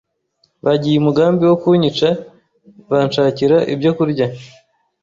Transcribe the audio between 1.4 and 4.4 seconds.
wo kunyica banshakira ibyo kurya